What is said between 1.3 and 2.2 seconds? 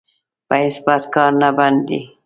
نه بند دی.